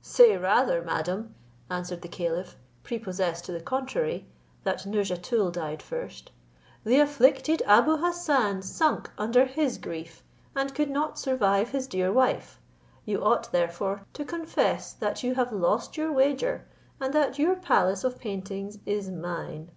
"Say 0.00 0.34
rather, 0.38 0.80
madam," 0.80 1.34
answered 1.68 2.00
the 2.00 2.08
caliph, 2.08 2.56
prepossessed 2.84 3.44
to 3.44 3.52
the 3.52 3.60
contrary, 3.60 4.24
that 4.62 4.86
Nouzhatoul 4.86 5.50
aoudat 5.52 5.52
died 5.52 5.82
first, 5.82 6.30
"the 6.84 7.00
afflicted 7.00 7.60
Abou 7.66 7.98
Hassan 7.98 8.62
sunk 8.62 9.10
under 9.18 9.44
his 9.44 9.76
grief, 9.76 10.22
and 10.56 10.74
could 10.74 10.88
not 10.90 11.18
survive 11.18 11.68
his 11.68 11.86
dear 11.86 12.10
wife; 12.10 12.58
you 13.04 13.22
ought, 13.22 13.52
therefore, 13.52 14.06
to 14.14 14.24
confess 14.24 14.94
that 14.94 15.22
you 15.22 15.34
have 15.34 15.52
lost 15.52 15.98
your 15.98 16.10
wager, 16.10 16.66
and 16.98 17.12
that 17.12 17.38
your 17.38 17.54
palace 17.54 18.04
of 18.04 18.18
paintings 18.18 18.78
is 18.86 19.10
mine." 19.10 19.70